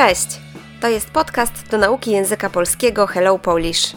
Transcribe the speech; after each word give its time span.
Cześć! 0.00 0.28
To 0.80 0.88
jest 0.88 1.10
podcast 1.10 1.70
do 1.70 1.78
nauki 1.78 2.10
języka 2.10 2.50
polskiego 2.50 3.06
Hello 3.06 3.38
Polish. 3.38 3.96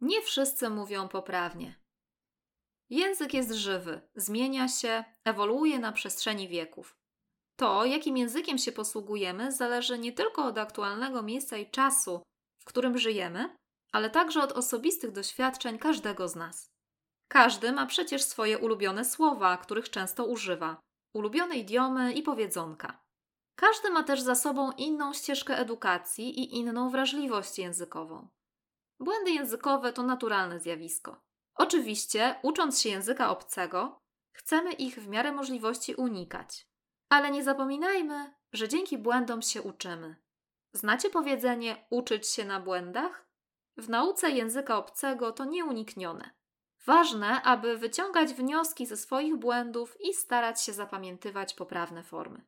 Nie 0.00 0.22
wszyscy 0.22 0.70
mówią 0.70 1.08
poprawnie. 1.08 1.80
Język 2.88 3.34
jest 3.34 3.52
żywy, 3.52 4.00
zmienia 4.14 4.68
się, 4.68 5.04
ewoluuje 5.24 5.78
na 5.78 5.92
przestrzeni 5.92 6.48
wieków. 6.48 6.96
To, 7.56 7.84
jakim 7.84 8.16
językiem 8.16 8.58
się 8.58 8.72
posługujemy, 8.72 9.52
zależy 9.52 9.98
nie 9.98 10.12
tylko 10.12 10.44
od 10.44 10.58
aktualnego 10.58 11.22
miejsca 11.22 11.56
i 11.56 11.70
czasu, 11.70 12.22
w 12.58 12.64
którym 12.64 12.98
żyjemy, 12.98 13.56
ale 13.92 14.10
także 14.10 14.42
od 14.42 14.52
osobistych 14.52 15.12
doświadczeń 15.12 15.78
każdego 15.78 16.28
z 16.28 16.36
nas. 16.36 16.70
Każdy 17.28 17.72
ma 17.72 17.86
przecież 17.86 18.22
swoje 18.22 18.58
ulubione 18.58 19.04
słowa, 19.04 19.56
których 19.56 19.90
często 19.90 20.24
używa, 20.24 20.80
ulubione 21.12 21.56
idiomy 21.56 22.12
i 22.12 22.22
powiedzonka. 22.22 23.00
Każdy 23.54 23.90
ma 23.90 24.02
też 24.02 24.20
za 24.20 24.34
sobą 24.34 24.72
inną 24.72 25.12
ścieżkę 25.12 25.58
edukacji 25.58 26.40
i 26.40 26.56
inną 26.58 26.90
wrażliwość 26.90 27.58
językową. 27.58 28.28
Błędy 29.00 29.30
językowe 29.30 29.92
to 29.92 30.02
naturalne 30.02 30.60
zjawisko. 30.60 31.20
Oczywiście, 31.54 32.34
ucząc 32.42 32.80
się 32.80 32.88
języka 32.88 33.30
obcego, 33.30 34.00
chcemy 34.32 34.72
ich 34.72 34.94
w 34.94 35.08
miarę 35.08 35.32
możliwości 35.32 35.94
unikać. 35.94 36.66
Ale 37.08 37.30
nie 37.30 37.44
zapominajmy, 37.44 38.34
że 38.52 38.68
dzięki 38.68 38.98
błędom 38.98 39.42
się 39.42 39.62
uczymy. 39.62 40.16
Znacie 40.72 41.10
powiedzenie 41.10 41.86
uczyć 41.90 42.28
się 42.28 42.44
na 42.44 42.60
błędach? 42.60 43.26
W 43.76 43.88
nauce 43.88 44.30
języka 44.30 44.78
obcego 44.78 45.32
to 45.32 45.44
nieuniknione. 45.44 46.30
Ważne, 46.90 47.42
aby 47.42 47.78
wyciągać 47.78 48.34
wnioski 48.34 48.86
ze 48.86 48.96
swoich 48.96 49.36
błędów 49.36 50.00
i 50.00 50.14
starać 50.14 50.62
się 50.62 50.72
zapamiętywać 50.72 51.54
poprawne 51.54 52.02
formy. 52.02 52.44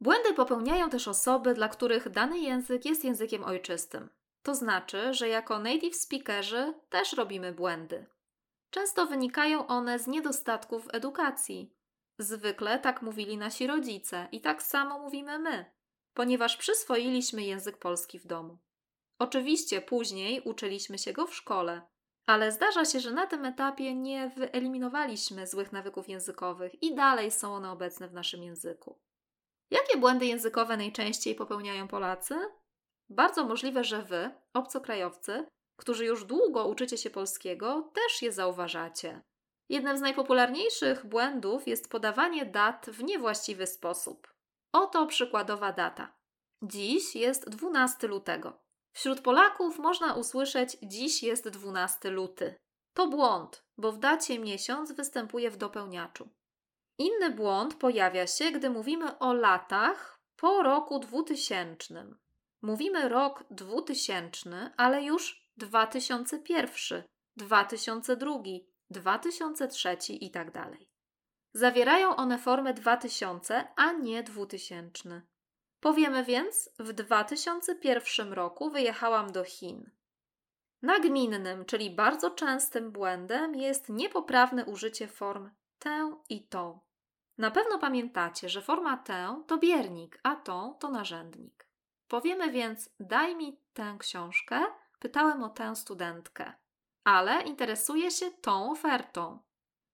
Błędy 0.00 0.34
popełniają 0.34 0.90
też 0.90 1.08
osoby, 1.08 1.54
dla 1.54 1.68
których 1.68 2.08
dany 2.08 2.38
język 2.38 2.84
jest 2.84 3.04
językiem 3.04 3.44
ojczystym. 3.44 4.10
To 4.42 4.54
znaczy, 4.54 5.14
że 5.14 5.28
jako 5.28 5.58
native 5.58 5.96
speakerzy 5.96 6.74
też 6.88 7.12
robimy 7.12 7.52
błędy. 7.52 8.06
Często 8.70 9.06
wynikają 9.06 9.66
one 9.66 9.98
z 9.98 10.06
niedostatków 10.06 10.84
w 10.84 10.94
edukacji. 10.94 11.74
Zwykle 12.18 12.78
tak 12.78 13.02
mówili 13.02 13.36
nasi 13.36 13.66
rodzice 13.66 14.28
i 14.32 14.40
tak 14.40 14.62
samo 14.62 14.98
mówimy 14.98 15.38
my, 15.38 15.64
ponieważ 16.12 16.56
przyswoiliśmy 16.56 17.42
język 17.42 17.76
polski 17.76 18.18
w 18.18 18.26
domu. 18.26 18.58
Oczywiście 19.18 19.80
później 19.82 20.40
uczyliśmy 20.40 20.98
się 20.98 21.12
go 21.12 21.26
w 21.26 21.34
szkole, 21.34 21.82
ale 22.26 22.52
zdarza 22.52 22.84
się, 22.84 23.00
że 23.00 23.10
na 23.10 23.26
tym 23.26 23.44
etapie 23.44 23.94
nie 23.94 24.28
wyeliminowaliśmy 24.36 25.46
złych 25.46 25.72
nawyków 25.72 26.08
językowych 26.08 26.82
i 26.82 26.94
dalej 26.94 27.30
są 27.30 27.54
one 27.54 27.70
obecne 27.70 28.08
w 28.08 28.12
naszym 28.12 28.42
języku. 28.42 28.98
Jakie 29.70 29.98
błędy 29.98 30.26
językowe 30.26 30.76
najczęściej 30.76 31.34
popełniają 31.34 31.88
Polacy? 31.88 32.34
Bardzo 33.08 33.44
możliwe, 33.44 33.84
że 33.84 34.02
wy, 34.02 34.30
obcokrajowcy, 34.54 35.46
którzy 35.76 36.04
już 36.04 36.24
długo 36.24 36.66
uczycie 36.66 36.98
się 36.98 37.10
polskiego, 37.10 37.92
też 37.94 38.22
je 38.22 38.32
zauważacie. 38.32 39.22
Jednym 39.68 39.98
z 39.98 40.00
najpopularniejszych 40.00 41.06
błędów 41.06 41.68
jest 41.68 41.90
podawanie 41.90 42.46
dat 42.46 42.86
w 42.86 43.02
niewłaściwy 43.02 43.66
sposób. 43.66 44.34
Oto 44.72 45.06
przykładowa 45.06 45.72
data. 45.72 46.12
Dziś 46.62 47.16
jest 47.16 47.48
12 47.48 48.06
lutego. 48.06 48.63
Wśród 48.94 49.20
Polaków 49.20 49.78
można 49.78 50.14
usłyszeć 50.14 50.76
dziś 50.82 51.22
jest 51.22 51.48
12 51.48 52.10
luty. 52.10 52.54
To 52.94 53.08
błąd, 53.08 53.64
bo 53.78 53.92
w 53.92 53.98
dacie 53.98 54.38
miesiąc 54.38 54.92
występuje 54.92 55.50
w 55.50 55.56
dopełniaczu. 55.56 56.28
Inny 56.98 57.30
błąd 57.30 57.74
pojawia 57.74 58.26
się, 58.26 58.50
gdy 58.50 58.70
mówimy 58.70 59.18
o 59.18 59.32
latach 59.32 60.20
po 60.36 60.62
roku 60.62 60.98
2000. 60.98 62.06
Mówimy 62.62 63.08
rok 63.08 63.44
2000, 63.50 64.70
ale 64.76 65.02
już 65.02 65.50
2001, 65.56 67.02
2002, 67.36 68.38
2003 68.90 69.96
i 70.12 70.30
tak 70.30 70.50
dalej. 70.50 70.90
Zawierają 71.52 72.16
one 72.16 72.38
formę 72.38 72.74
2000, 72.74 73.68
a 73.76 73.92
nie 73.92 74.22
2000. 74.22 75.22
Powiemy 75.84 76.24
więc, 76.24 76.70
w 76.78 76.92
2001 76.92 78.32
roku 78.32 78.70
wyjechałam 78.70 79.32
do 79.32 79.44
Chin. 79.44 79.90
Nagminnym, 80.82 81.64
czyli 81.64 81.90
bardzo 81.90 82.30
częstym 82.30 82.92
błędem 82.92 83.54
jest 83.54 83.88
niepoprawne 83.88 84.64
użycie 84.64 85.08
form 85.08 85.50
tę 85.78 86.16
i 86.28 86.46
tą. 86.46 86.80
Na 87.38 87.50
pewno 87.50 87.78
pamiętacie, 87.78 88.48
że 88.48 88.62
forma 88.62 88.96
tę 88.96 89.42
to 89.46 89.58
biernik, 89.58 90.20
a 90.22 90.36
tą 90.36 90.74
to 90.74 90.90
narzędnik. 90.90 91.66
Powiemy 92.08 92.50
więc: 92.50 92.90
Daj 93.00 93.36
mi 93.36 93.60
tę 93.74 93.96
książkę, 93.98 94.60
pytałem 94.98 95.42
o 95.42 95.48
tę 95.48 95.76
studentkę, 95.76 96.52
ale 97.04 97.42
interesuje 97.42 98.10
się 98.10 98.30
tą 98.30 98.70
ofertą. 98.70 99.38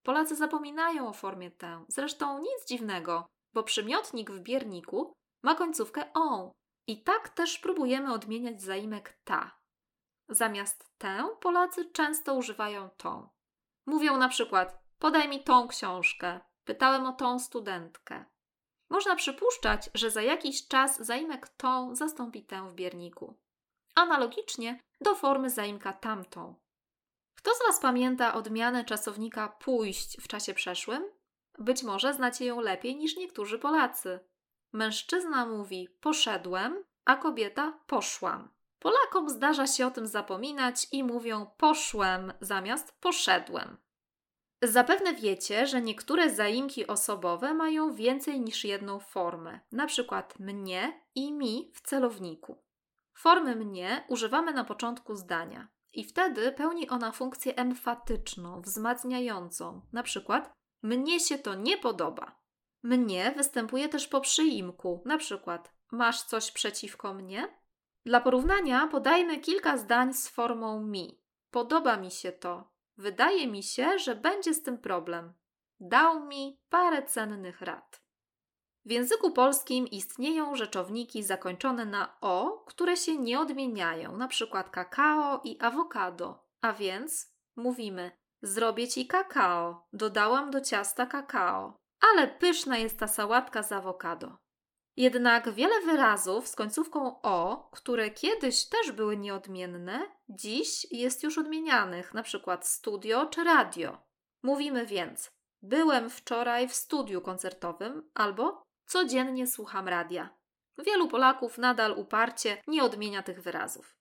Polacy 0.02 0.36
zapominają 0.36 1.08
o 1.08 1.12
formie 1.12 1.50
tę, 1.50 1.84
zresztą 1.88 2.38
nic 2.38 2.66
dziwnego, 2.66 3.26
bo 3.54 3.62
przymiotnik 3.62 4.30
w 4.30 4.40
bierniku 4.40 5.12
ma 5.42 5.54
końcówkę 5.54 6.12
on 6.14 6.50
i 6.86 7.02
tak 7.02 7.28
też 7.28 7.58
próbujemy 7.58 8.12
odmieniać 8.12 8.62
zaimek 8.62 9.18
ta. 9.24 9.60
Zamiast 10.28 10.90
tę 10.98 11.28
Polacy 11.40 11.84
często 11.84 12.34
używają 12.34 12.90
tą. 12.96 13.28
Mówią 13.86 14.16
na 14.16 14.28
przykład: 14.28 14.82
Podaj 14.98 15.28
mi 15.28 15.44
tą 15.44 15.68
książkę, 15.68 16.40
pytałem 16.64 17.06
o 17.06 17.12
tą 17.12 17.38
studentkę. 17.38 18.24
Można 18.90 19.16
przypuszczać, 19.16 19.90
że 19.94 20.10
za 20.10 20.22
jakiś 20.22 20.68
czas 20.68 21.06
zaimek 21.06 21.48
tą 21.48 21.94
zastąpi 21.94 22.44
tę 22.44 22.68
w 22.68 22.74
bierniku. 22.74 23.38
Analogicznie 23.94 24.80
do 25.00 25.14
formy 25.14 25.50
zaimka 25.50 25.92
tamtą. 25.92 26.54
Kto 27.34 27.54
z 27.54 27.66
Was 27.66 27.80
pamięta 27.80 28.34
odmianę 28.34 28.84
czasownika 28.84 29.48
pójść 29.48 30.20
w 30.20 30.28
czasie 30.28 30.54
przeszłym? 30.54 31.04
Być 31.58 31.82
może 31.82 32.14
znacie 32.14 32.44
ją 32.44 32.60
lepiej 32.60 32.96
niż 32.96 33.16
niektórzy 33.16 33.58
Polacy. 33.58 34.20
Mężczyzna 34.72 35.46
mówi 35.46 35.88
poszedłem, 36.00 36.84
a 37.04 37.16
kobieta 37.16 37.78
poszłam. 37.86 38.48
Polakom 38.78 39.30
zdarza 39.30 39.66
się 39.66 39.86
o 39.86 39.90
tym 39.90 40.06
zapominać 40.06 40.86
i 40.92 41.04
mówią 41.04 41.46
poszłem 41.56 42.32
zamiast 42.40 42.92
poszedłem. 43.00 43.76
Zapewne 44.62 45.14
wiecie, 45.14 45.66
że 45.66 45.82
niektóre 45.82 46.30
zaimki 46.30 46.86
osobowe 46.86 47.54
mają 47.54 47.94
więcej 47.94 48.40
niż 48.40 48.64
jedną 48.64 49.00
formę, 49.00 49.60
na 49.72 49.86
przykład 49.86 50.38
mnie 50.38 51.00
i 51.14 51.32
mi 51.32 51.72
w 51.74 51.80
celowniku. 51.80 52.62
Formy 53.14 53.56
mnie 53.56 54.04
używamy 54.08 54.52
na 54.52 54.64
początku 54.64 55.14
zdania 55.14 55.68
i 55.92 56.04
wtedy 56.04 56.52
pełni 56.52 56.88
ona 56.88 57.12
funkcję 57.12 57.56
emfatyczną, 57.56 58.60
wzmacniającą, 58.60 59.80
na 59.92 60.02
przykład 60.02 60.52
mnie 60.82 61.20
się 61.20 61.38
to 61.38 61.54
nie 61.54 61.78
podoba. 61.78 62.39
Mnie 62.82 63.32
występuje 63.36 63.88
też 63.88 64.08
po 64.08 64.20
przyimku, 64.20 65.02
na 65.04 65.18
przykład 65.18 65.72
masz 65.90 66.22
coś 66.22 66.52
przeciwko 66.52 67.14
mnie? 67.14 67.60
Dla 68.06 68.20
porównania 68.20 68.86
podajmy 68.86 69.38
kilka 69.38 69.76
zdań 69.76 70.14
z 70.14 70.28
formą 70.28 70.80
mi. 70.80 71.20
Podoba 71.50 71.96
mi 71.96 72.10
się 72.10 72.32
to. 72.32 72.70
Wydaje 72.96 73.48
mi 73.48 73.62
się, 73.62 73.98
że 73.98 74.14
będzie 74.14 74.54
z 74.54 74.62
tym 74.62 74.78
problem. 74.78 75.32
Dał 75.80 76.26
mi 76.26 76.60
parę 76.68 77.02
cennych 77.02 77.60
rad. 77.60 78.02
W 78.84 78.90
języku 78.90 79.30
polskim 79.30 79.86
istnieją 79.86 80.56
rzeczowniki 80.56 81.22
zakończone 81.22 81.84
na 81.84 82.16
o, 82.20 82.64
które 82.66 82.96
się 82.96 83.18
nie 83.18 83.40
odmieniają, 83.40 84.16
na 84.16 84.28
przykład 84.28 84.70
kakao 84.70 85.40
i 85.44 85.60
awokado. 85.60 86.44
A 86.60 86.72
więc 86.72 87.34
mówimy: 87.56 88.10
Zrobię 88.42 88.88
ci 88.88 89.06
kakao, 89.06 89.86
dodałam 89.92 90.50
do 90.50 90.60
ciasta 90.60 91.06
kakao 91.06 91.80
ale 92.00 92.28
pyszna 92.28 92.78
jest 92.78 92.98
ta 92.98 93.08
sałatka 93.08 93.62
z 93.62 93.72
awokado. 93.72 94.38
Jednak 94.96 95.52
wiele 95.52 95.80
wyrazów 95.80 96.48
z 96.48 96.56
końcówką 96.56 97.20
o, 97.22 97.68
które 97.72 98.10
kiedyś 98.10 98.68
też 98.68 98.92
były 98.92 99.16
nieodmienne, 99.16 100.06
dziś 100.28 100.86
jest 100.90 101.22
już 101.22 101.38
odmienianych, 101.38 102.14
na 102.14 102.22
przykład 102.22 102.66
studio 102.66 103.26
czy 103.26 103.44
radio. 103.44 103.98
Mówimy 104.42 104.86
więc: 104.86 105.30
Byłem 105.62 106.10
wczoraj 106.10 106.68
w 106.68 106.74
studiu 106.74 107.20
koncertowym 107.20 108.10
albo 108.14 108.62
codziennie 108.86 109.46
słucham 109.46 109.88
radia. 109.88 110.40
Wielu 110.78 111.08
Polaków 111.08 111.58
nadal 111.58 111.92
uparcie 111.98 112.62
nie 112.66 112.84
odmienia 112.84 113.22
tych 113.22 113.42
wyrazów. 113.42 113.96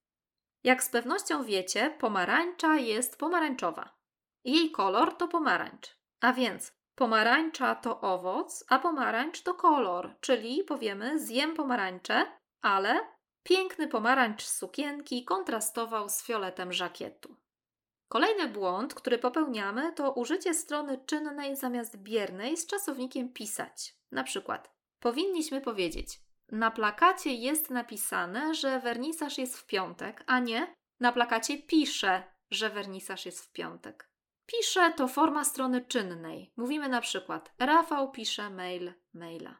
Jak 0.64 0.84
z 0.84 0.90
pewnością 0.90 1.44
wiecie, 1.44 1.96
pomarańcza 2.00 2.76
jest 2.76 3.18
pomarańczowa. 3.18 3.96
Jej 4.44 4.72
kolor 4.72 5.18
to 5.18 5.28
pomarańcz. 5.28 6.00
A 6.22 6.34
więc 6.34 6.79
Pomarańcza 7.00 7.76
to 7.76 8.02
owoc, 8.02 8.64
a 8.70 8.80
pomarańcz 8.80 9.42
to 9.42 9.54
kolor, 9.54 10.16
czyli 10.22 10.64
powiemy 10.64 11.20
zjem 11.20 11.56
pomarańcze, 11.56 12.26
ale 12.62 13.00
piękny 13.44 13.88
pomarańcz 13.88 14.44
z 14.44 14.58
sukienki 14.58 15.26
kontrastował 15.26 16.10
z 16.10 16.24
fioletem 16.24 16.74
żakietu. 16.74 17.36
Kolejny 18.08 18.48
błąd, 18.48 18.94
który 18.94 19.18
popełniamy, 19.18 19.94
to 19.94 20.12
użycie 20.12 20.54
strony 20.54 20.98
czynnej 21.06 21.56
zamiast 21.56 21.98
biernej 21.98 22.58
z 22.58 22.68
czasownikiem 22.68 23.34
pisać. 23.34 23.96
Na 24.12 24.24
przykład, 24.24 24.72
powinniśmy 25.00 25.62
powiedzieć: 25.62 26.20
Na 26.52 26.72
plakacie 26.72 27.34
jest 27.34 27.70
napisane, 27.70 28.54
że 28.54 28.80
wernisaż 28.80 29.38
jest 29.38 29.58
w 29.58 29.66
piątek, 29.66 30.24
a 30.28 30.40
nie 30.40 30.74
na 31.00 31.12
plakacie 31.12 31.58
pisze, 31.58 32.24
że 32.52 32.70
wernisaż 32.70 33.26
jest 33.26 33.46
w 33.46 33.52
piątek. 33.52 34.09
Pisze 34.52 34.94
to 34.94 35.08
forma 35.08 35.44
strony 35.44 35.86
czynnej. 35.86 36.54
Mówimy 36.58 36.90
na 36.90 37.02
przykład: 37.02 37.54
Rafał 37.60 38.12
pisze 38.12 38.50
mail 38.50 38.94
maila. 39.14 39.58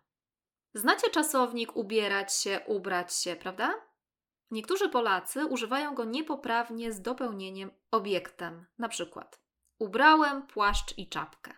Znacie 0.74 1.10
czasownik 1.10 1.76
ubierać 1.76 2.36
się, 2.36 2.60
ubrać 2.68 3.16
się, 3.16 3.36
prawda? 3.36 3.74
Niektórzy 4.52 4.90
Polacy 4.90 5.46
używają 5.46 5.96
go 5.96 6.06
niepoprawnie 6.06 6.92
z 6.92 7.02
dopełnieniem 7.02 7.72
obiektem, 7.92 8.66
na 8.78 8.90
przykład 8.90 9.40
ubrałem 9.80 10.48
płaszcz 10.48 10.98
i 10.98 11.10
czapkę. 11.10 11.54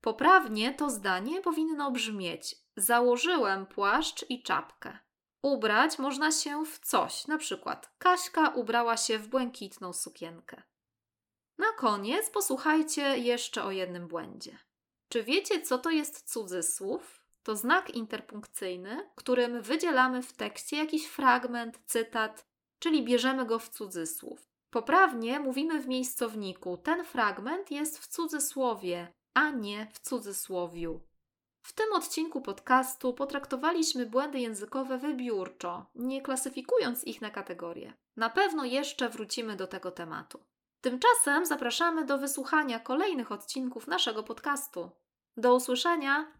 Poprawnie 0.00 0.74
to 0.74 0.90
zdanie 0.90 1.40
powinno 1.40 1.90
brzmieć: 1.90 2.56
założyłem 2.76 3.66
płaszcz 3.66 4.24
i 4.28 4.42
czapkę. 4.42 4.98
Ubrać 5.42 5.98
można 5.98 6.32
się 6.32 6.64
w 6.64 6.78
coś, 6.78 7.26
na 7.26 7.38
przykład 7.38 7.94
Kaśka 7.98 8.48
ubrała 8.48 8.96
się 8.96 9.18
w 9.18 9.28
błękitną 9.28 9.92
sukienkę. 9.92 10.62
Na 11.60 11.72
koniec 11.72 12.30
posłuchajcie 12.30 13.18
jeszcze 13.18 13.64
o 13.64 13.70
jednym 13.70 14.08
błędzie. 14.08 14.58
Czy 15.08 15.22
wiecie, 15.22 15.62
co 15.62 15.78
to 15.78 15.90
jest 15.90 16.30
cudzysłów? 16.32 17.24
To 17.42 17.56
znak 17.56 17.90
interpunkcyjny, 17.90 19.10
którym 19.14 19.62
wydzielamy 19.62 20.22
w 20.22 20.32
tekście 20.32 20.76
jakiś 20.76 21.06
fragment, 21.06 21.78
cytat, 21.86 22.46
czyli 22.78 23.04
bierzemy 23.04 23.46
go 23.46 23.58
w 23.58 23.68
cudzysłów. 23.68 24.48
Poprawnie 24.70 25.40
mówimy 25.40 25.80
w 25.80 25.88
miejscowniku: 25.88 26.76
ten 26.76 27.04
fragment 27.04 27.70
jest 27.70 27.98
w 27.98 28.06
cudzysłowie, 28.06 29.12
a 29.34 29.50
nie 29.50 29.86
w 29.92 29.98
cudzysłowiu. 29.98 31.00
W 31.62 31.72
tym 31.72 31.92
odcinku 31.92 32.40
podcastu 32.40 33.14
potraktowaliśmy 33.14 34.06
błędy 34.06 34.40
językowe 34.40 34.98
wybiórczo, 34.98 35.86
nie 35.94 36.22
klasyfikując 36.22 37.04
ich 37.04 37.20
na 37.20 37.30
kategorie. 37.30 37.92
Na 38.16 38.30
pewno 38.30 38.64
jeszcze 38.64 39.08
wrócimy 39.08 39.56
do 39.56 39.66
tego 39.66 39.90
tematu. 39.90 40.40
Tymczasem 40.80 41.46
zapraszamy 41.46 42.04
do 42.04 42.18
wysłuchania 42.18 42.80
kolejnych 42.80 43.32
odcinków 43.32 43.86
naszego 43.86 44.22
podcastu. 44.22 44.90
Do 45.36 45.54
usłyszenia! 45.54 46.32